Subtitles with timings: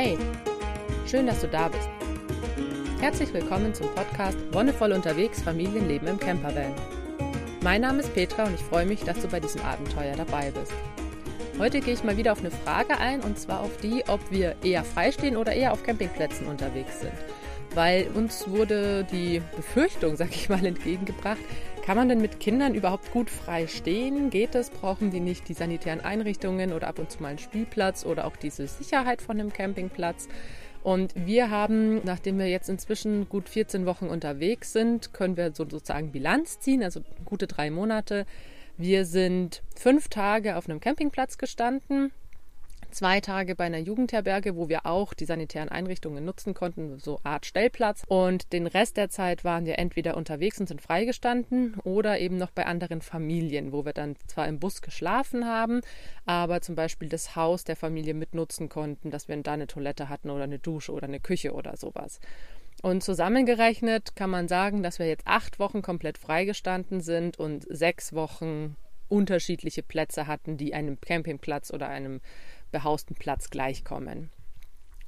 [0.00, 0.16] Hey,
[1.08, 1.88] schön, dass du da bist.
[3.00, 6.72] Herzlich willkommen zum Podcast Wonnevoll unterwegs Familienleben im Campervan.
[7.64, 10.72] Mein Name ist Petra und ich freue mich, dass du bei diesem Abenteuer dabei bist.
[11.58, 14.54] Heute gehe ich mal wieder auf eine Frage ein und zwar auf die, ob wir
[14.62, 17.18] eher freistehen oder eher auf Campingplätzen unterwegs sind.
[17.78, 21.38] Weil uns wurde die Befürchtung, sag ich mal, entgegengebracht,
[21.86, 24.30] kann man denn mit Kindern überhaupt gut frei stehen?
[24.30, 24.70] Geht es?
[24.70, 28.34] Brauchen die nicht die sanitären Einrichtungen oder ab und zu mal einen Spielplatz oder auch
[28.34, 30.26] diese Sicherheit von einem Campingplatz?
[30.82, 36.10] Und wir haben, nachdem wir jetzt inzwischen gut 14 Wochen unterwegs sind, können wir sozusagen
[36.10, 38.26] Bilanz ziehen, also gute drei Monate.
[38.76, 42.10] Wir sind fünf Tage auf einem Campingplatz gestanden,
[42.90, 47.46] zwei Tage bei einer Jugendherberge, wo wir auch die sanitären Einrichtungen nutzen konnten, so Art
[47.46, 48.02] Stellplatz.
[48.08, 52.50] Und den Rest der Zeit waren wir entweder unterwegs und sind freigestanden oder eben noch
[52.50, 55.80] bei anderen Familien, wo wir dann zwar im Bus geschlafen haben,
[56.26, 60.30] aber zum Beispiel das Haus der Familie mitnutzen konnten, dass wir da eine Toilette hatten
[60.30, 62.20] oder eine Dusche oder eine Küche oder sowas.
[62.82, 68.12] Und zusammengerechnet kann man sagen, dass wir jetzt acht Wochen komplett freigestanden sind und sechs
[68.12, 68.76] Wochen
[69.08, 72.20] unterschiedliche Plätze hatten, die einem Campingplatz oder einem
[72.70, 74.30] behausten Platz gleichkommen.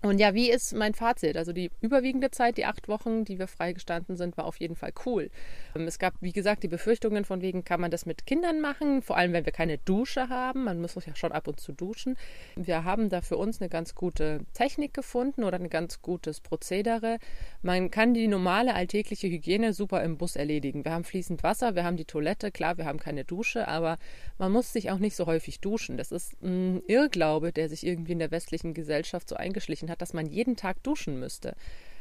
[0.02, 1.36] Und ja, wie ist mein Fazit?
[1.36, 4.92] Also die überwiegende Zeit, die acht Wochen, die wir freigestanden sind, war auf jeden Fall
[5.04, 5.30] cool.
[5.76, 9.02] Ähm, es gab, wie gesagt, die Befürchtungen von wegen, kann man das mit Kindern machen,
[9.02, 10.64] vor allem wenn wir keine Dusche haben.
[10.64, 12.16] Man muss ja schon ab und zu duschen.
[12.56, 17.18] Wir haben da für uns eine ganz gute Technik gefunden oder ein ganz gutes Prozedere.
[17.60, 20.82] Man kann die normale alltägliche Hygiene super im Bus erledigen.
[20.84, 23.98] Wir haben fließend Wasser, wir haben die Toilette, klar, wir haben keine Dusche, aber
[24.38, 25.98] man muss sich auch nicht so häufig duschen.
[25.98, 30.14] Das ist ein Irrglaube, der sich irgendwie in der westlichen Gesellschaft so eingeschlichen hat, dass
[30.14, 31.54] man jeden Tag duschen müsste.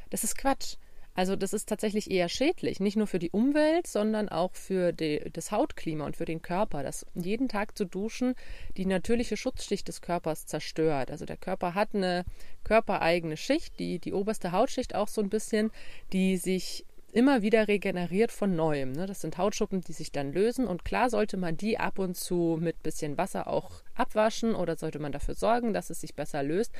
[0.09, 0.75] Das ist Quatsch.
[1.15, 5.21] Also das ist tatsächlich eher schädlich, nicht nur für die Umwelt, sondern auch für die,
[5.33, 6.81] das Hautklima und für den Körper.
[6.81, 8.35] Das jeden Tag zu duschen
[8.77, 11.11] die natürliche Schutzschicht des Körpers zerstört.
[11.11, 12.23] Also der Körper hat eine
[12.63, 15.71] körpereigene Schicht, die, die oberste Hautschicht auch so ein bisschen,
[16.13, 18.91] die sich immer wieder regeneriert von neuem.
[18.91, 19.05] Ne?
[19.05, 20.67] Das sind Hautschuppen, die sich dann lösen.
[20.67, 24.99] Und klar sollte man die ab und zu mit bisschen Wasser auch abwaschen oder sollte
[24.99, 26.71] man dafür sorgen, dass es sich besser löst.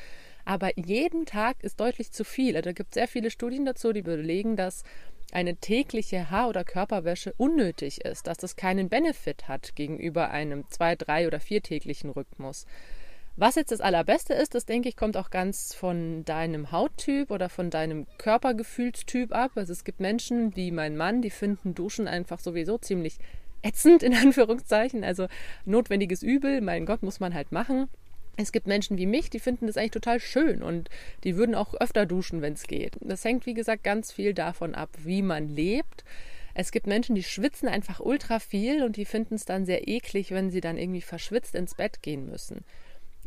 [0.45, 2.55] Aber jeden Tag ist deutlich zu viel.
[2.55, 4.83] Also da gibt es sehr viele Studien dazu, die belegen, dass
[5.31, 10.95] eine tägliche Haar- oder Körperwäsche unnötig ist, dass das keinen Benefit hat gegenüber einem zwei-,
[10.95, 12.65] drei- oder viertäglichen Rhythmus.
[13.35, 17.47] Was jetzt das Allerbeste ist, das denke ich, kommt auch ganz von deinem Hauttyp oder
[17.47, 19.51] von deinem Körpergefühlstyp ab.
[19.55, 23.17] Also es gibt Menschen, wie mein Mann, die finden Duschen einfach sowieso ziemlich
[23.61, 25.05] ätzend, in Anführungszeichen.
[25.05, 25.27] Also
[25.63, 27.87] notwendiges Übel, mein Gott, muss man halt machen.
[28.41, 30.89] Es gibt Menschen wie mich, die finden das eigentlich total schön und
[31.25, 32.95] die würden auch öfter duschen, wenn es geht.
[33.01, 36.05] Das hängt, wie gesagt, ganz viel davon ab, wie man lebt.
[36.53, 40.31] Es gibt Menschen, die schwitzen einfach ultra viel und die finden es dann sehr eklig,
[40.31, 42.63] wenn sie dann irgendwie verschwitzt ins Bett gehen müssen.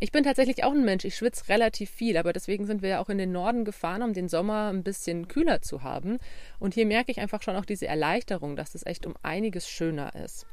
[0.00, 3.00] Ich bin tatsächlich auch ein Mensch, ich schwitze relativ viel, aber deswegen sind wir ja
[3.00, 6.20] auch in den Norden gefahren, um den Sommer ein bisschen kühler zu haben.
[6.58, 10.14] Und hier merke ich einfach schon auch diese Erleichterung, dass es echt um einiges schöner
[10.14, 10.46] ist.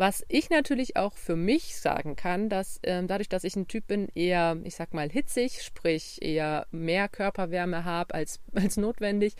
[0.00, 3.86] Was ich natürlich auch für mich sagen kann, dass ähm, dadurch, dass ich ein Typ
[3.86, 9.34] bin, eher, ich sag mal, hitzig, sprich eher mehr Körperwärme habe als, als notwendig,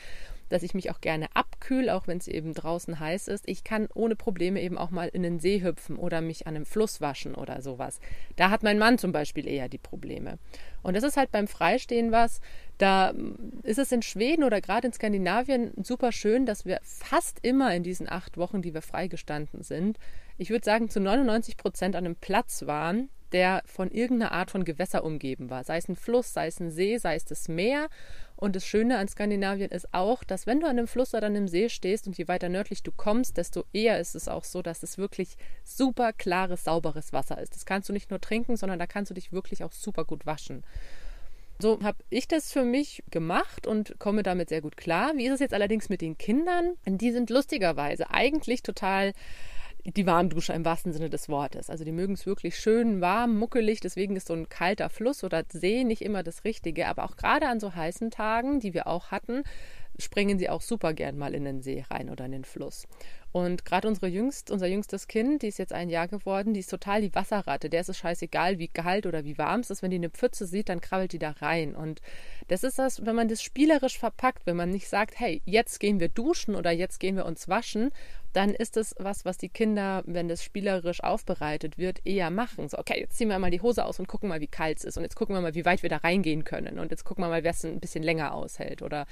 [0.50, 3.48] dass ich mich auch gerne abkühle, auch wenn es eben draußen heiß ist.
[3.48, 6.66] Ich kann ohne Probleme eben auch mal in den See hüpfen oder mich an einem
[6.66, 7.98] Fluss waschen oder sowas.
[8.36, 10.38] Da hat mein Mann zum Beispiel eher die Probleme.
[10.82, 12.42] Und das ist halt beim Freistehen was,
[12.76, 13.14] da
[13.62, 17.82] ist es in Schweden oder gerade in Skandinavien super schön, dass wir fast immer in
[17.82, 19.98] diesen acht Wochen, die wir freigestanden sind,
[20.40, 24.64] ich würde sagen, zu 99 Prozent an einem Platz waren, der von irgendeiner Art von
[24.64, 25.64] Gewässer umgeben war.
[25.64, 27.88] Sei es ein Fluss, sei es ein See, sei es das Meer.
[28.36, 31.36] Und das Schöne an Skandinavien ist auch, dass wenn du an einem Fluss oder an
[31.36, 34.62] einem See stehst und je weiter nördlich du kommst, desto eher ist es auch so,
[34.62, 37.54] dass es wirklich super klares, sauberes Wasser ist.
[37.54, 40.24] Das kannst du nicht nur trinken, sondern da kannst du dich wirklich auch super gut
[40.24, 40.64] waschen.
[41.58, 45.12] So habe ich das für mich gemacht und komme damit sehr gut klar.
[45.16, 46.76] Wie ist es jetzt allerdings mit den Kindern?
[46.86, 49.12] Die sind lustigerweise eigentlich total
[49.84, 51.70] die Warmdusche im wahrsten Sinne des Wortes.
[51.70, 55.44] Also die mögen es wirklich schön warm, muckelig, deswegen ist so ein kalter Fluss oder
[55.48, 56.88] See nicht immer das Richtige.
[56.88, 59.42] Aber auch gerade an so heißen Tagen, die wir auch hatten,
[59.98, 62.86] springen sie auch super gern mal in den See rein oder in den Fluss.
[63.32, 66.70] Und gerade unsere jüngst, unser jüngstes Kind, die ist jetzt ein Jahr geworden, die ist
[66.70, 67.70] total die Wasserratte.
[67.70, 69.82] Der ist es scheißegal, wie kalt oder wie warm es ist.
[69.82, 71.76] Wenn die eine Pfütze sieht, dann krabbelt die da rein.
[71.76, 72.00] Und
[72.48, 76.00] das ist das, wenn man das spielerisch verpackt, wenn man nicht sagt, hey, jetzt gehen
[76.00, 77.90] wir duschen oder jetzt gehen wir uns waschen,
[78.32, 82.68] dann ist es was, was die Kinder, wenn das spielerisch aufbereitet wird, eher machen.
[82.68, 84.84] So, okay, jetzt ziehen wir mal die Hose aus und gucken mal, wie kalt es
[84.84, 84.96] ist.
[84.96, 86.78] Und jetzt gucken wir mal, wie weit wir da reingehen können.
[86.78, 88.82] Und jetzt gucken wir mal, wer es ein bisschen länger aushält.
[88.82, 89.06] Oder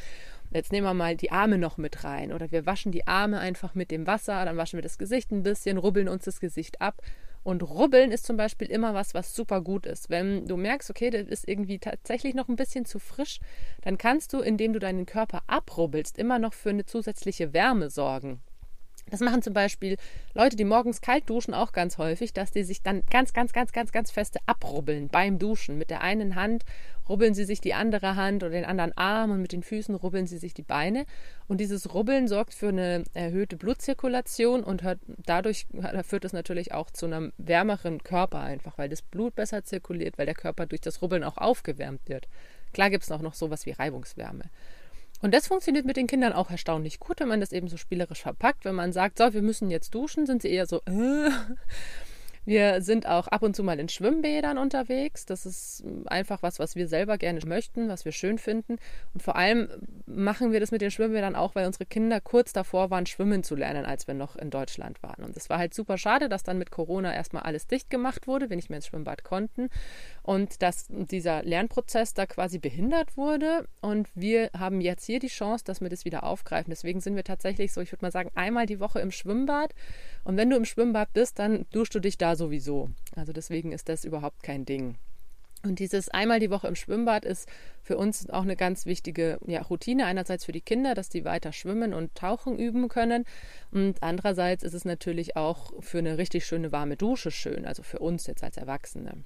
[0.52, 2.32] jetzt nehmen wir mal die Arme noch mit rein.
[2.32, 5.42] Oder wir waschen die Arme einfach mit dem Wasser, dann waschen wir das Gesicht ein
[5.42, 7.02] bisschen, rubbeln uns das Gesicht ab
[7.44, 10.10] Und rubbeln ist zum Beispiel immer was, was super gut ist.
[10.10, 13.40] Wenn du merkst, okay, das ist irgendwie tatsächlich noch ein bisschen zu frisch,
[13.82, 18.42] dann kannst du, indem du deinen Körper abrubbelst, immer noch für eine zusätzliche Wärme sorgen.
[19.10, 19.96] Das machen zum Beispiel
[20.34, 23.72] Leute, die morgens kalt duschen, auch ganz häufig, dass die sich dann ganz, ganz, ganz,
[23.72, 25.78] ganz, ganz feste abrubbeln beim Duschen.
[25.78, 26.64] Mit der einen Hand
[27.08, 30.26] rubbeln sie sich die andere Hand oder den anderen Arm und mit den Füßen rubbeln
[30.26, 31.06] sie sich die Beine.
[31.46, 34.82] Und dieses Rubbeln sorgt für eine erhöhte Blutzirkulation und
[35.24, 35.66] dadurch
[36.04, 40.26] führt es natürlich auch zu einem wärmeren Körper einfach, weil das Blut besser zirkuliert, weil
[40.26, 42.28] der Körper durch das Rubbeln auch aufgewärmt wird.
[42.74, 44.44] Klar gibt es auch noch sowas wie Reibungswärme.
[45.20, 48.22] Und das funktioniert mit den Kindern auch erstaunlich gut, wenn man das eben so spielerisch
[48.22, 48.64] verpackt.
[48.64, 51.30] Wenn man sagt, so, wir müssen jetzt duschen, sind sie eher so, äh,
[52.48, 55.26] wir sind auch ab und zu mal in Schwimmbädern unterwegs.
[55.26, 58.78] Das ist einfach was, was wir selber gerne möchten, was wir schön finden.
[59.12, 59.68] Und vor allem
[60.06, 63.54] machen wir das mit den Schwimmbädern auch, weil unsere Kinder kurz davor waren, schwimmen zu
[63.54, 65.24] lernen, als wir noch in Deutschland waren.
[65.24, 68.48] Und es war halt super schade, dass dann mit Corona erstmal alles dicht gemacht wurde,
[68.48, 69.68] wir nicht mehr ins Schwimmbad konnten.
[70.22, 73.68] Und dass dieser Lernprozess da quasi behindert wurde.
[73.82, 76.70] Und wir haben jetzt hier die Chance, dass wir das wieder aufgreifen.
[76.70, 79.74] Deswegen sind wir tatsächlich so, ich würde mal sagen, einmal die Woche im Schwimmbad.
[80.24, 82.88] Und wenn du im Schwimmbad bist, dann duschst du dich da sowieso.
[83.14, 84.96] Also deswegen ist das überhaupt kein Ding.
[85.64, 87.48] Und dieses einmal die Woche im Schwimmbad ist
[87.82, 90.06] für uns auch eine ganz wichtige ja, Routine.
[90.06, 93.24] Einerseits für die Kinder, dass die weiter schwimmen und tauchen üben können.
[93.72, 97.98] Und andererseits ist es natürlich auch für eine richtig schöne warme Dusche schön, also für
[97.98, 99.24] uns jetzt als Erwachsene.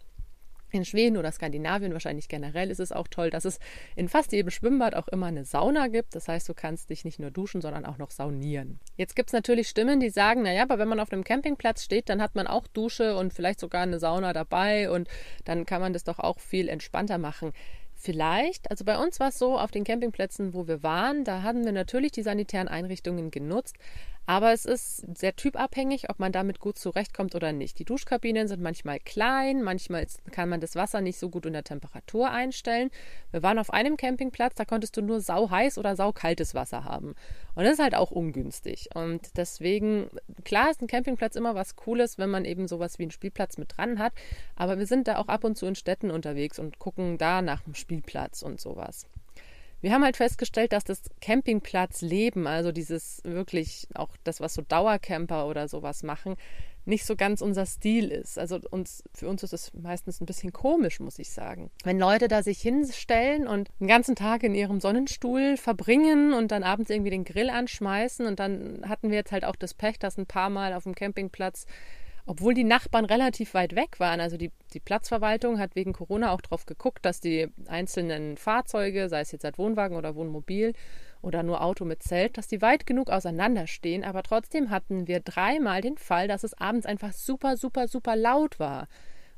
[0.72, 3.58] In Schweden oder Skandinavien, wahrscheinlich generell, ist es auch toll, dass es
[3.94, 6.14] in fast jedem Schwimmbad auch immer eine Sauna gibt.
[6.14, 8.80] Das heißt, du kannst dich nicht nur duschen, sondern auch noch saunieren.
[8.96, 12.08] Jetzt gibt es natürlich Stimmen, die sagen, naja, aber wenn man auf einem Campingplatz steht,
[12.08, 15.08] dann hat man auch Dusche und vielleicht sogar eine Sauna dabei und
[15.44, 17.52] dann kann man das doch auch viel entspannter machen.
[17.94, 21.64] Vielleicht, also bei uns war es so, auf den Campingplätzen, wo wir waren, da hatten
[21.64, 23.76] wir natürlich die sanitären Einrichtungen genutzt,
[24.26, 27.78] aber es ist sehr typabhängig, ob man damit gut zurechtkommt oder nicht.
[27.78, 31.64] Die Duschkabinen sind manchmal klein, manchmal kann man das Wasser nicht so gut in der
[31.64, 32.90] Temperatur einstellen.
[33.32, 37.14] Wir waren auf einem Campingplatz, da konntest du nur sauheiß oder saukaltes Wasser haben.
[37.54, 38.90] Und das ist halt auch ungünstig.
[38.94, 40.08] Und deswegen,
[40.44, 43.76] klar ist ein Campingplatz immer was Cooles, wenn man eben sowas wie einen Spielplatz mit
[43.76, 44.12] dran hat.
[44.54, 47.64] Aber wir sind da auch ab und zu in Städten unterwegs und gucken da nach
[47.64, 49.06] einem Spielplatz und sowas.
[49.82, 55.46] Wir haben halt festgestellt, dass das Campingplatzleben, also dieses wirklich auch das, was so Dauercamper
[55.48, 56.36] oder sowas machen,
[56.84, 58.38] nicht so ganz unser Stil ist.
[58.38, 61.70] Also uns, für uns ist es meistens ein bisschen komisch, muss ich sagen.
[61.82, 66.62] Wenn Leute da sich hinstellen und den ganzen Tag in ihrem Sonnenstuhl verbringen und dann
[66.62, 70.16] abends irgendwie den Grill anschmeißen und dann hatten wir jetzt halt auch das Pech, dass
[70.16, 71.66] ein paar Mal auf dem Campingplatz
[72.24, 74.20] obwohl die Nachbarn relativ weit weg waren.
[74.20, 79.20] Also die, die Platzverwaltung hat wegen Corona auch darauf geguckt, dass die einzelnen Fahrzeuge, sei
[79.20, 80.72] es jetzt als Wohnwagen oder Wohnmobil
[81.20, 84.04] oder nur Auto mit Zelt, dass die weit genug auseinanderstehen.
[84.04, 88.58] Aber trotzdem hatten wir dreimal den Fall, dass es abends einfach super, super, super laut
[88.60, 88.88] war.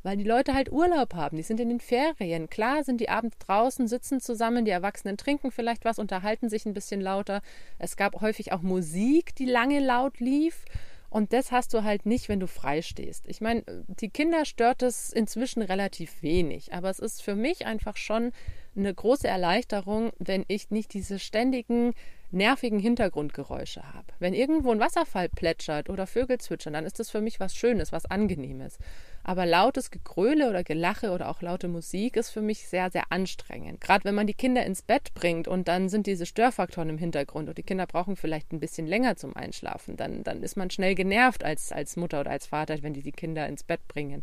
[0.02, 2.50] Weil die Leute halt Urlaub haben, die sind in den Ferien.
[2.50, 6.75] Klar sind die abends draußen, sitzen zusammen, die Erwachsenen trinken vielleicht was, unterhalten sich ein
[6.75, 7.40] bisschen lauter.
[7.78, 10.66] Es gab häufig auch Musik, die lange laut lief.
[11.14, 13.28] Und das hast du halt nicht, wenn du frei stehst.
[13.28, 17.96] Ich meine, die Kinder stört es inzwischen relativ wenig, aber es ist für mich einfach
[17.96, 18.32] schon
[18.75, 21.94] eine große Erleichterung, wenn ich nicht diese ständigen
[22.34, 24.06] nervigen Hintergrundgeräusche habe.
[24.19, 27.92] Wenn irgendwo ein Wasserfall plätschert oder Vögel zwitschern, dann ist das für mich was Schönes,
[27.92, 28.78] was Angenehmes.
[29.22, 33.81] Aber lautes Gegröle oder Gelache oder auch laute Musik ist für mich sehr, sehr anstrengend.
[33.81, 37.48] Gerade wenn man die Kinder ins Bett bringt und dann sind diese Störfaktoren im Hintergrund
[37.48, 40.94] und die Kinder brauchen vielleicht ein bisschen länger zum Einschlafen, dann, dann ist man schnell
[40.94, 44.22] genervt als, als Mutter oder als Vater, wenn die die Kinder ins Bett bringen.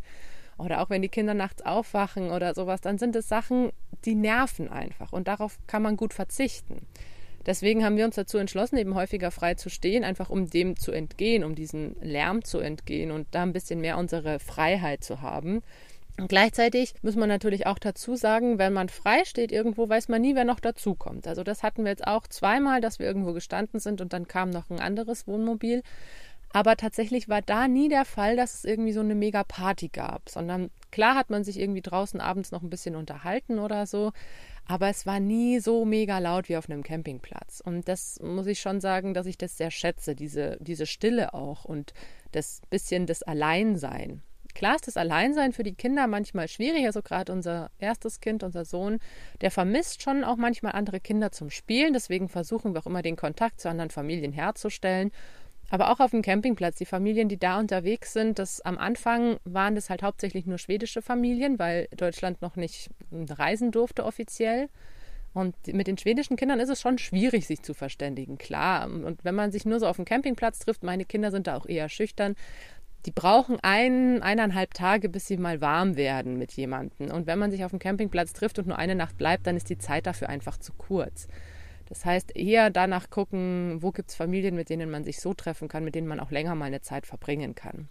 [0.58, 3.72] Oder auch wenn die Kinder nachts aufwachen oder sowas, dann sind es Sachen,
[4.06, 6.86] die nerven einfach und darauf kann man gut verzichten.
[7.46, 10.92] Deswegen haben wir uns dazu entschlossen, eben häufiger frei zu stehen, einfach um dem zu
[10.92, 15.62] entgehen, um diesen Lärm zu entgehen und da ein bisschen mehr unsere Freiheit zu haben.
[16.20, 20.22] Und gleichzeitig muss man natürlich auch dazu sagen, wenn man frei steht irgendwo, weiß man
[20.22, 21.28] nie, wer noch dazukommt.
[21.28, 24.50] Also das hatten wir jetzt auch zweimal, dass wir irgendwo gestanden sind und dann kam
[24.50, 25.82] noch ein anderes Wohnmobil.
[26.54, 30.30] Aber tatsächlich war da nie der Fall, dass es irgendwie so eine mega Party gab,
[30.30, 34.12] sondern klar hat man sich irgendwie draußen abends noch ein bisschen unterhalten oder so,
[34.66, 37.62] aber es war nie so mega laut wie auf einem Campingplatz.
[37.64, 41.66] Und das muss ich schon sagen, dass ich das sehr schätze, diese, diese Stille auch
[41.66, 41.94] und
[42.32, 44.22] das bisschen das Alleinsein.
[44.54, 46.86] Klar ist das Alleinsein für die Kinder manchmal schwierig.
[46.86, 49.00] Also gerade unser erstes Kind, unser Sohn,
[49.40, 51.94] der vermisst schon auch manchmal andere Kinder zum Spielen.
[51.94, 55.12] Deswegen versuchen wir auch immer den Kontakt zu anderen Familien herzustellen.
[55.72, 59.74] Aber auch auf dem Campingplatz, die Familien, die da unterwegs sind, das am Anfang waren
[59.74, 64.68] das halt hauptsächlich nur schwedische Familien, weil Deutschland noch nicht reisen durfte offiziell.
[65.34, 68.86] Und mit den schwedischen Kindern ist es schon schwierig, sich zu verständigen, klar.
[68.86, 71.66] Und wenn man sich nur so auf dem Campingplatz trifft, meine Kinder sind da auch
[71.66, 72.36] eher schüchtern,
[73.06, 77.12] die brauchen ein, eineinhalb Tage, bis sie mal warm werden mit jemandem.
[77.12, 79.70] Und wenn man sich auf dem Campingplatz trifft und nur eine Nacht bleibt, dann ist
[79.70, 81.30] die Zeit dafür einfach zu kurz.
[81.92, 85.68] Das heißt, eher danach gucken, wo gibt es Familien, mit denen man sich so treffen
[85.68, 87.90] kann, mit denen man auch länger mal eine Zeit verbringen kann.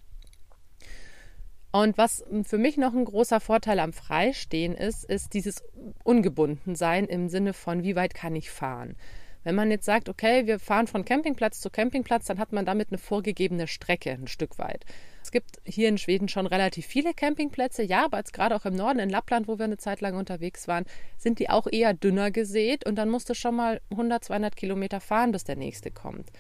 [1.71, 5.62] Und was für mich noch ein großer Vorteil am Freistehen ist, ist dieses
[6.02, 8.97] Ungebundensein im Sinne von, wie weit kann ich fahren.
[9.45, 12.88] Wenn man jetzt sagt, okay, wir fahren von Campingplatz zu Campingplatz, dann hat man damit
[12.88, 14.87] eine vorgegebene Strecke ein Stück weit.
[15.31, 18.75] Es gibt hier in Schweden schon relativ viele Campingplätze, ja, aber jetzt gerade auch im
[18.75, 20.87] Norden, in Lappland, wo wir eine Zeit lang unterwegs waren,
[21.19, 24.99] sind die auch eher dünner gesät und dann musst du schon mal 100, 200 Kilometer
[24.99, 26.31] fahren, bis der nächste kommt.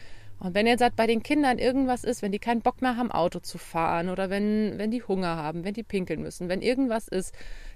[0.40, 3.12] Und wenn jetzt halt bei den Kindern irgendwas ist, wenn die keinen Bock mehr haben,
[3.12, 7.06] Auto zu fahren oder wenn, wenn die Hunger haben, wenn die pinkeln müssen, wenn irgendwas
[7.06, 7.32] ist,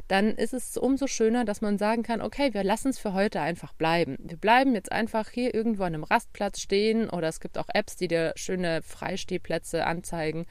[0.08, 3.40] dann ist es umso schöner, dass man sagen kann, okay, wir lassen es für heute
[3.40, 4.16] einfach bleiben.
[4.18, 7.94] Wir bleiben jetzt einfach hier irgendwo an einem Rastplatz stehen oder es gibt auch Apps,
[7.94, 10.46] die dir schöne Freistehplätze anzeigen.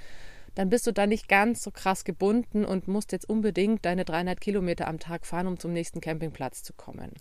[0.55, 4.39] Dann bist du da nicht ganz so krass gebunden und musst jetzt unbedingt deine 300
[4.39, 7.11] Kilometer am Tag fahren, um zum nächsten Campingplatz zu kommen.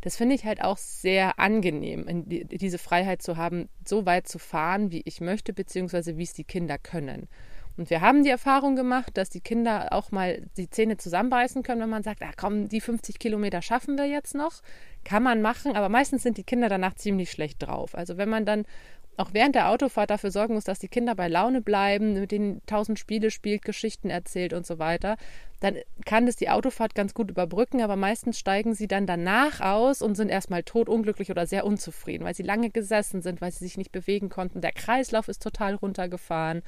[0.00, 4.38] Das finde ich halt auch sehr angenehm, die, diese Freiheit zu haben, so weit zu
[4.38, 7.28] fahren, wie ich möchte, beziehungsweise wie es die Kinder können.
[7.76, 11.80] Und wir haben die Erfahrung gemacht, dass die Kinder auch mal die Zähne zusammenbeißen können,
[11.80, 14.60] wenn man sagt, ah, komm, die 50 Kilometer schaffen wir jetzt noch.
[15.04, 17.94] Kann man machen, aber meistens sind die Kinder danach ziemlich schlecht drauf.
[17.94, 18.66] Also wenn man dann
[19.16, 22.62] auch während der Autofahrt dafür sorgen muss, dass die Kinder bei Laune bleiben, mit denen
[22.66, 25.16] tausend Spiele spielt, Geschichten erzählt und so weiter,
[25.60, 25.76] dann
[26.06, 30.16] kann das die Autofahrt ganz gut überbrücken, aber meistens steigen sie dann danach aus und
[30.16, 33.92] sind erstmal totunglücklich oder sehr unzufrieden, weil sie lange gesessen sind, weil sie sich nicht
[33.92, 34.60] bewegen konnten.
[34.60, 36.62] Der Kreislauf ist total runtergefahren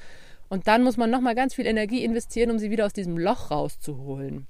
[0.47, 3.49] und dann muss man nochmal ganz viel Energie investieren, um sie wieder aus diesem Loch
[3.49, 4.47] rauszuholen.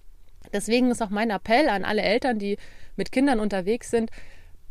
[0.53, 2.57] Deswegen ist auch mein Appell an alle Eltern, die
[2.95, 4.11] mit Kindern unterwegs sind,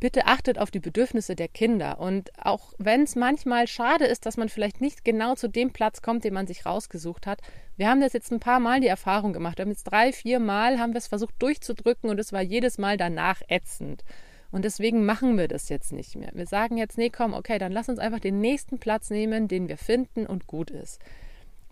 [0.01, 1.99] bitte achtet auf die Bedürfnisse der Kinder.
[2.01, 6.03] Und auch wenn es manchmal schade ist, dass man vielleicht nicht genau zu dem Platz
[6.03, 7.41] kommt, den man sich rausgesucht hat.
[7.77, 9.59] Wir haben das jetzt ein paar Mal die Erfahrung gemacht.
[9.59, 12.79] Wir haben jetzt drei, vier Mal haben wir es versucht durchzudrücken und es war jedes
[12.79, 14.05] Mal danach ätzend.
[14.51, 16.31] Und deswegen machen wir das jetzt nicht mehr.
[16.33, 19.69] Wir sagen jetzt, nee, komm, okay, dann lass uns einfach den nächsten Platz nehmen, den
[19.69, 21.01] wir finden und gut ist.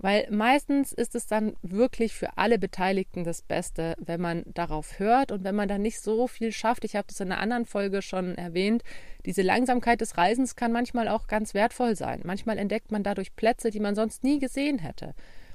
[0.02, 5.30] Weil meistens ist es dann wirklich für alle Beteiligten das Beste, wenn man darauf hört
[5.30, 6.84] und wenn man dann nicht so viel schafft.
[6.84, 8.82] Ich habe das in einer anderen Folge schon erwähnt.
[9.24, 12.20] Diese Langsamkeit des Reisens kann manchmal auch ganz wertvoll sein.
[12.24, 15.14] Manchmal entdeckt man dadurch Plätze, die man sonst nie gesehen hätte.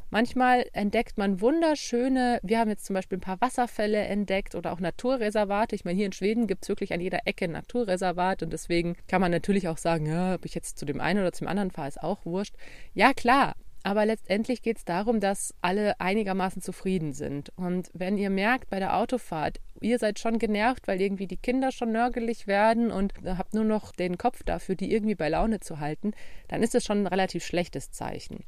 [0.09, 4.79] Manchmal entdeckt man wunderschöne, wir haben jetzt zum Beispiel ein paar Wasserfälle entdeckt oder auch
[4.79, 5.75] Naturreservate.
[5.75, 8.95] Ich meine, hier in Schweden gibt es wirklich an jeder Ecke ein Naturreservat und deswegen
[9.09, 11.71] kann man natürlich auch sagen, ja, ob ich jetzt zu dem einen oder zum anderen
[11.71, 12.55] fahre, ist auch wurscht.
[12.93, 13.55] Ja, klar,
[13.87, 17.53] aber letztendlich geht es darum, dass alle einigermaßen zufrieden sind.
[17.55, 21.71] Und wenn ihr merkt bei der Autofahrt, ihr seid schon genervt, weil irgendwie die Kinder
[21.71, 25.79] schon nörgelig werden und habt nur noch den Kopf dafür, die irgendwie bei Laune zu
[25.79, 26.11] halten,
[26.49, 28.43] dann ist das schon ein relativ schlechtes Zeichen.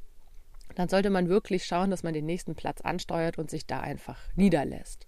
[0.76, 4.20] Dann sollte man wirklich schauen, dass man den nächsten Platz ansteuert und sich da einfach
[4.36, 5.08] niederlässt.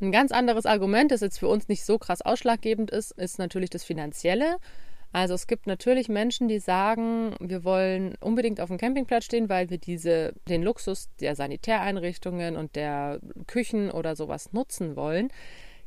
[0.00, 3.70] Ein ganz anderes Argument, das jetzt für uns nicht so krass ausschlaggebend ist, ist natürlich
[3.70, 4.58] das Finanzielle.
[5.12, 9.68] Also es gibt natürlich Menschen, die sagen, wir wollen unbedingt auf dem Campingplatz stehen, weil
[9.68, 15.30] wir diese, den Luxus der Sanitäreinrichtungen und der Küchen oder sowas nutzen wollen.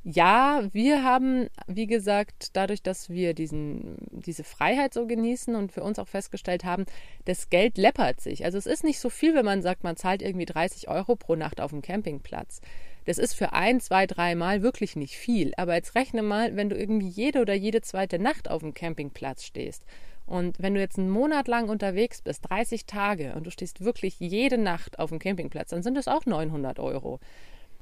[0.05, 5.81] Ja, wir haben, wie gesagt, dadurch, dass wir diesen, diese Freiheit so genießen und für
[5.81, 6.85] uns auch festgestellt haben,
[7.23, 8.43] das Geld läppert sich.
[8.43, 11.35] Also es ist nicht so viel, wenn man sagt, man zahlt irgendwie 30 Euro pro
[11.35, 12.59] Nacht auf dem Campingplatz.
[13.05, 15.53] Das ist für ein, zwei, drei Mal wirklich nicht viel.
[15.57, 19.43] Aber jetzt rechne mal, wenn du irgendwie jede oder jede zweite Nacht auf dem Campingplatz
[19.43, 19.83] stehst.
[20.25, 24.19] Und wenn du jetzt einen Monat lang unterwegs bist, 30 Tage, und du stehst wirklich
[24.19, 27.19] jede Nacht auf dem Campingplatz, dann sind es auch 900 Euro.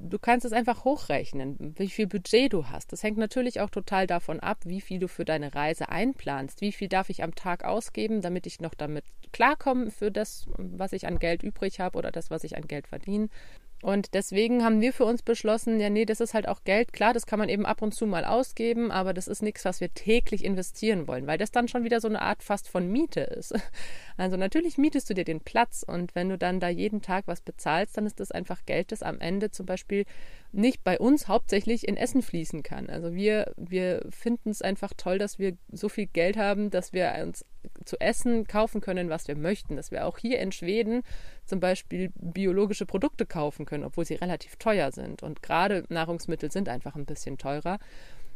[0.04, 2.92] Du kannst es einfach hochrechnen, wie viel Budget du hast.
[2.92, 6.62] Das hängt natürlich auch total davon ab, wie viel du für deine Reise einplanst.
[6.62, 10.94] Wie viel darf ich am Tag ausgeben, damit ich noch damit klarkomme für das, was
[10.94, 13.30] ich an Geld übrig habe oder das, was ich an Geld verdiene.
[13.82, 16.94] Und deswegen haben wir für uns beschlossen, ja, nee, das ist halt auch Geld.
[16.94, 19.82] Klar, das kann man eben ab und zu mal ausgeben, aber das ist nichts, was
[19.82, 23.22] wir täglich investieren wollen, weil das dann schon wieder so eine Art fast von Miete
[23.22, 23.54] ist.
[24.18, 27.42] Also natürlich mietest du dir den Platz und wenn du dann da jeden Tag was
[27.42, 30.06] bezahlst, dann ist das einfach Geld, das am Ende zum Beispiel
[30.52, 32.88] nicht bei uns hauptsächlich in Essen fließen kann.
[32.88, 37.16] Also wir, wir finden es einfach toll, dass wir so viel Geld haben, dass wir
[37.24, 37.46] uns
[37.86, 39.76] zu essen kaufen können, was wir möchten.
[39.76, 41.04] Dass wir auch hier in Schweden
[41.46, 45.24] zum Beispiel biologische Produkte kaufen können, obwohl sie relativ teuer sind.
[45.24, 47.80] Und gerade Nahrungsmittel sind einfach ein bisschen teurer.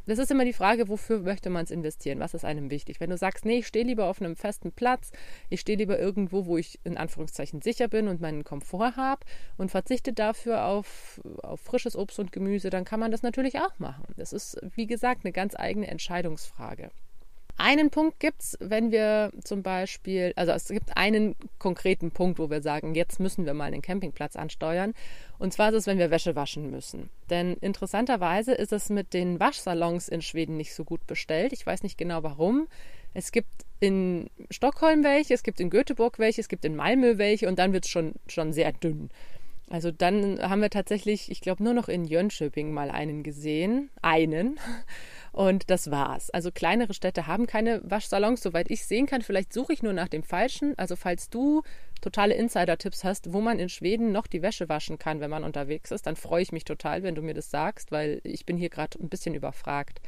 [0.07, 2.19] Das ist immer die Frage, wofür möchte man es investieren?
[2.19, 2.99] Was ist einem wichtig?
[2.99, 5.11] Wenn du sagst, nee, ich stehe lieber auf einem festen Platz,
[5.49, 9.25] ich stehe lieber irgendwo, wo ich in Anführungszeichen sicher bin und meinen Komfort habe
[9.57, 13.79] und verzichte dafür auf, auf frisches Obst und Gemüse, dann kann man das natürlich auch
[13.79, 14.05] machen.
[14.15, 16.91] Das ist, wie gesagt, eine ganz eigene Entscheidungsfrage.
[17.57, 22.49] Einen Punkt gibt es, wenn wir zum Beispiel, also es gibt einen konkreten Punkt, wo
[22.49, 24.93] wir sagen, jetzt müssen wir mal den Campingplatz ansteuern.
[25.39, 27.09] Und zwar ist es, wenn wir Wäsche waschen müssen.
[27.29, 31.53] Denn interessanterweise ist es mit den Waschsalons in Schweden nicht so gut bestellt.
[31.53, 32.67] Ich weiß nicht genau warum.
[33.13, 33.47] Es gibt
[33.79, 37.71] in Stockholm welche, es gibt in Göteborg welche, es gibt in Malmö welche und dann
[37.71, 39.09] wird es schon, schon sehr dünn.
[39.69, 43.89] Also dann haben wir tatsächlich, ich glaube, nur noch in Jönköping mal einen gesehen.
[44.01, 44.59] Einen.
[45.35, 46.29] Und das war's.
[46.29, 49.21] Also kleinere Städte haben keine Waschsalons, soweit ich sehen kann.
[49.21, 50.77] Vielleicht suche ich nur nach dem falschen.
[50.77, 51.61] Also falls du
[51.99, 55.91] totale Insider-Tipps hast, wo man in Schweden noch die Wäsche waschen kann, wenn man unterwegs
[55.91, 58.69] ist, dann freue ich mich total, wenn du mir das sagst, weil ich bin hier
[58.69, 59.99] gerade ein bisschen überfragt.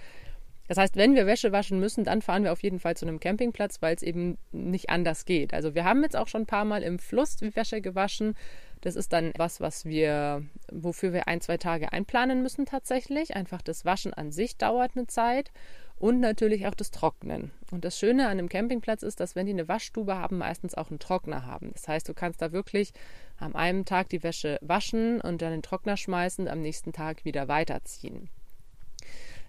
[0.70, 3.20] Das heißt, wenn wir Wäsche waschen müssen, dann fahren wir auf jeden Fall zu einem
[3.20, 5.54] Campingplatz, weil es eben nicht anders geht.
[5.54, 8.36] Also wir haben jetzt auch schon ein paar Mal im Fluss die Wäsche gewaschen.
[8.82, 13.36] Das ist dann was, was wir, wofür wir ein, zwei Tage einplanen müssen tatsächlich.
[13.36, 15.52] Einfach das Waschen an sich dauert eine Zeit
[16.00, 17.52] und natürlich auch das Trocknen.
[17.72, 20.90] Und das Schöne an einem Campingplatz ist, dass wenn die eine Waschstube haben, meistens auch
[20.90, 21.72] einen Trockner haben.
[21.74, 22.94] Das heißt, du kannst da wirklich
[23.40, 27.26] am einen Tag die Wäsche waschen und dann den Trockner schmeißen und am nächsten Tag
[27.26, 28.30] wieder weiterziehen.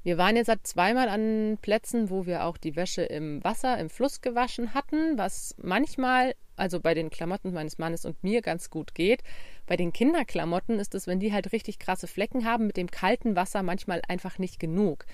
[0.02, 3.90] Wir waren jetzt seit zweimal an Plätzen, wo wir auch die Wäsche im Wasser, im
[3.90, 8.94] Fluss gewaschen hatten, was manchmal, also bei den Klamotten meines Mannes und mir, ganz gut
[8.94, 9.22] geht.
[9.66, 13.36] Bei den Kinderklamotten ist es, wenn die halt richtig krasse Flecken haben, mit dem kalten
[13.36, 15.06] Wasser manchmal einfach nicht genug.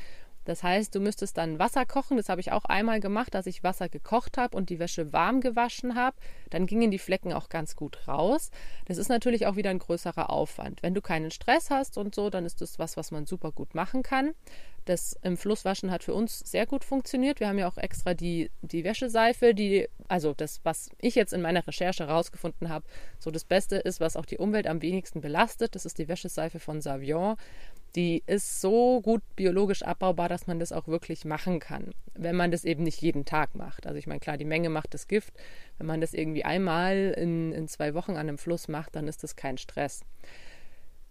[0.45, 2.17] Das heißt, du müsstest dann Wasser kochen.
[2.17, 5.41] Das habe ich auch einmal gemacht, dass ich Wasser gekocht habe und die Wäsche warm
[5.41, 6.17] gewaschen habe.
[6.51, 8.51] Dann gingen die Flecken auch ganz gut raus.
[8.87, 10.83] Das ist natürlich auch wieder ein größerer Aufwand.
[10.83, 13.75] Wenn du keinen Stress hast und so, dann ist das was, was man super gut
[13.75, 14.35] machen kann.
[14.85, 17.41] Das im Flusswaschen hat für uns sehr gut funktioniert.
[17.41, 21.43] Wir haben ja auch extra die, die Wäscheseife, die, also das, was ich jetzt in
[21.43, 22.85] meiner Recherche herausgefunden habe,
[23.19, 25.75] so das Beste ist, was auch die Umwelt am wenigsten belastet.
[25.75, 27.37] Das ist die Wäscheseife von Savion
[27.95, 32.51] die ist so gut biologisch abbaubar, dass man das auch wirklich machen kann, wenn man
[32.51, 33.87] das eben nicht jeden Tag macht.
[33.87, 35.33] Also ich meine, klar, die Menge macht das Gift.
[35.79, 39.23] Wenn man das irgendwie einmal in, in zwei Wochen an einem Fluss macht, dann ist
[39.23, 40.03] das kein Stress.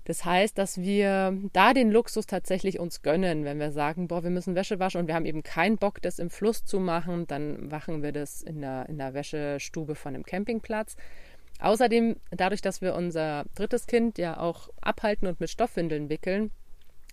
[0.06, 4.30] Das heißt, dass wir da den Luxus tatsächlich uns gönnen, wenn wir sagen, boah, wir
[4.30, 7.68] müssen Wäsche waschen und wir haben eben keinen Bock, das im Fluss zu machen, dann
[7.70, 10.98] machen wir das in der, in der Wäschestube von einem Campingplatz.
[11.60, 16.52] Außerdem, dadurch, dass wir unser drittes Kind ja auch abhalten und mit Stoffwindeln wickeln,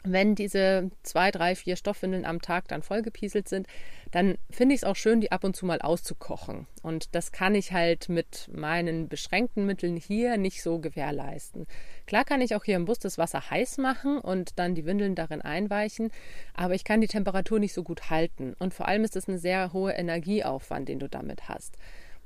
[0.02, 3.66] wenn diese zwei, drei, vier Stoffwindeln am Tag dann vollgepieselt sind,
[4.10, 6.66] dann finde ich es auch schön, die ab und zu mal auszukochen.
[6.82, 11.66] Und das kann ich halt mit meinen beschränkten Mitteln hier nicht so gewährleisten.
[12.06, 15.14] Klar kann ich auch hier im Bus das Wasser heiß machen und dann die Windeln
[15.14, 16.10] darin einweichen,
[16.54, 18.54] aber ich kann die Temperatur nicht so gut halten.
[18.58, 21.76] Und vor allem ist es ein sehr hoher Energieaufwand, den du damit hast.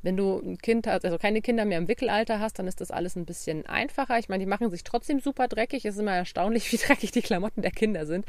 [0.05, 2.91] Wenn du ein Kind hast, also keine Kinder mehr im Wickelalter hast, dann ist das
[2.91, 4.19] alles ein bisschen einfacher.
[4.19, 5.87] Ich meine, die machen sich trotzdem super dreckig.
[5.87, 8.27] Es ist immer erstaunlich, wie dreckig die Klamotten der Kinder sind.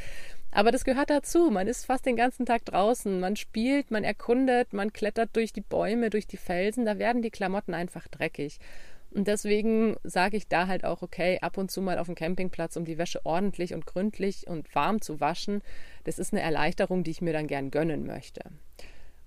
[0.52, 1.52] Aber das gehört dazu.
[1.52, 3.20] Man ist fast den ganzen Tag draußen.
[3.20, 6.86] Man spielt, man erkundet, man klettert durch die Bäume, durch die Felsen.
[6.86, 8.60] Da werden die Klamotten einfach dreckig.
[9.12, 12.78] Und deswegen sage ich da halt auch, okay, ab und zu mal auf dem Campingplatz,
[12.78, 15.62] um die Wäsche ordentlich und gründlich und warm zu waschen.
[16.06, 18.44] Das ist eine Erleichterung, die ich mir dann gern gönnen möchte.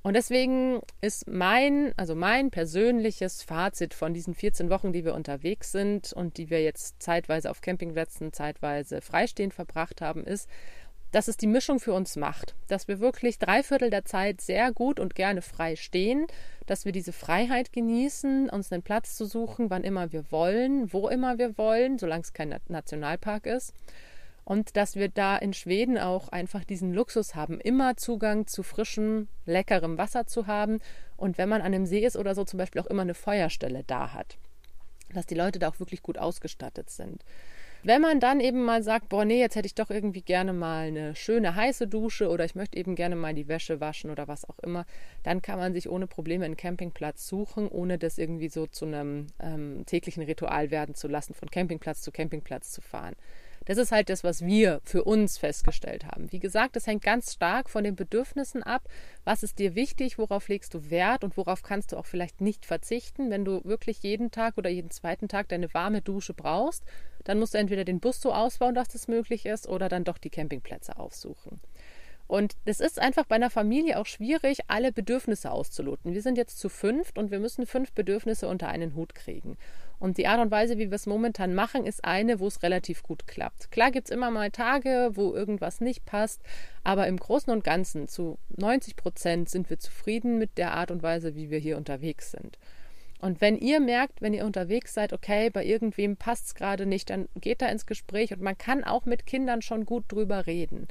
[0.03, 5.73] Und deswegen ist mein, also mein persönliches Fazit von diesen 14 Wochen, die wir unterwegs
[5.73, 10.49] sind und die wir jetzt zeitweise auf Campingplätzen, zeitweise freistehend verbracht haben, ist,
[11.11, 14.73] dass es die Mischung für uns macht, dass wir wirklich drei Viertel der Zeit sehr
[14.73, 16.27] gut und gerne frei stehen,
[16.67, 21.09] dass wir diese Freiheit genießen, uns einen Platz zu suchen, wann immer wir wollen, wo
[21.09, 23.75] immer wir wollen, solange es kein Nationalpark ist
[24.49, 29.29] und dass wir da in Schweden auch einfach diesen Luxus haben, immer Zugang zu frischem,
[29.45, 30.79] leckerem Wasser zu haben
[31.19, 33.85] und wenn man an einem See ist oder so zum Beispiel auch immer eine Feuerstelle
[33.87, 34.39] da hat.
[35.13, 37.27] Dass die Leute da auch wirklich gut ausgestattet sind.
[37.83, 40.87] Wenn man dann eben mal sagt, boah, nee, jetzt hätte ich doch irgendwie gerne mal
[40.87, 44.49] eine schöne heiße Dusche oder ich möchte eben gerne mal die Wäsche waschen oder was
[44.49, 44.87] auch immer,
[45.25, 49.27] dann kann man sich ohne Probleme einen Campingplatz suchen, ohne das irgendwie so zu einem
[49.41, 53.15] ähm, täglichen Ritual werden zu lassen, von Campingplatz zu Campingplatz zu fahren.
[53.69, 56.33] Das ist halt das, was wir für uns festgestellt haben.
[56.33, 58.89] Wie gesagt, das hängt ganz stark von den Bedürfnissen ab.
[59.25, 60.17] Was ist dir wichtig?
[60.17, 61.23] Worauf legst du Wert?
[61.23, 63.29] Und worauf kannst du auch vielleicht nicht verzichten?
[63.29, 66.83] Wenn du wirklich jeden Tag oder jeden zweiten Tag deine warme Dusche brauchst,
[67.25, 70.17] dann musst du entweder den Bus so ausbauen, dass das möglich ist, oder dann doch
[70.17, 71.61] die Campingplätze aufsuchen.
[72.27, 76.15] Und es ist einfach bei einer Familie auch schwierig, alle Bedürfnisse auszuloten.
[76.15, 79.59] Wir sind jetzt zu fünft und wir müssen fünf Bedürfnisse unter einen Hut kriegen.
[79.99, 83.03] Und die Art und Weise, wie wir es momentan machen, ist eine, wo es relativ
[83.03, 83.71] gut klappt.
[83.71, 86.41] Klar gibt es immer mal Tage, wo irgendwas nicht passt,
[86.85, 91.03] aber im Großen und Ganzen zu 90 Prozent sind wir zufrieden mit der Art und
[91.03, 92.59] Weise, wie wir hier unterwegs sind.
[93.21, 97.11] Und wenn ihr merkt, wenn ihr unterwegs seid, okay, bei irgendwem passt es gerade nicht,
[97.11, 100.87] dann geht da ins Gespräch und man kann auch mit Kindern schon gut drüber reden.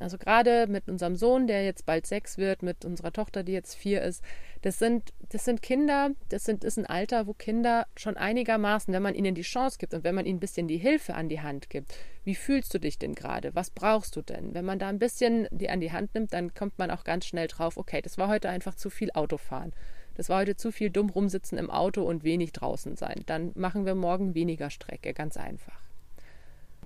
[0.00, 3.74] Also gerade mit unserem Sohn, der jetzt bald sechs wird, mit unserer Tochter, die jetzt
[3.74, 4.22] vier ist,
[4.62, 9.02] das sind, das sind Kinder, das sind, ist ein Alter, wo Kinder schon einigermaßen, wenn
[9.02, 11.40] man ihnen die Chance gibt und wenn man ihnen ein bisschen die Hilfe an die
[11.40, 13.54] Hand gibt, wie fühlst du dich denn gerade?
[13.54, 14.54] Was brauchst du denn?
[14.54, 17.26] Wenn man da ein bisschen die an die Hand nimmt, dann kommt man auch ganz
[17.26, 19.72] schnell drauf, okay, das war heute einfach zu viel Autofahren.
[20.14, 23.22] Das war heute zu viel dumm rumsitzen im Auto und wenig draußen sein.
[23.26, 25.89] Dann machen wir morgen weniger Strecke, ganz einfach.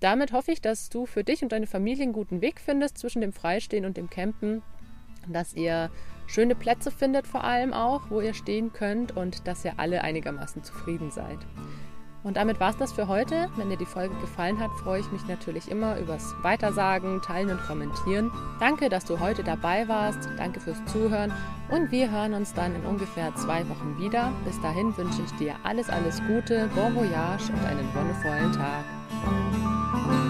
[0.04, 3.22] Damit hoffe ich, dass du für dich und deine Familie einen guten Weg findest zwischen
[3.22, 4.60] dem Freistehen und dem Campen,
[5.26, 5.90] dass ihr
[6.26, 10.62] schöne Plätze findet vor allem auch, wo ihr stehen könnt und dass ihr alle einigermaßen
[10.62, 11.38] zufrieden seid.
[12.22, 13.48] Und damit war es das für heute.
[13.56, 17.62] Wenn dir die Folge gefallen hat, freue ich mich natürlich immer übers Weitersagen, Teilen und
[17.62, 18.30] Kommentieren.
[18.60, 20.28] Danke, dass du heute dabei warst.
[20.36, 21.32] Danke fürs Zuhören.
[21.70, 24.34] Und wir hören uns dann in ungefähr zwei Wochen wieder.
[24.44, 29.73] Bis dahin wünsche ich dir alles, alles Gute, bon voyage und einen wundervollen Tag.
[29.94, 30.23] Thank you.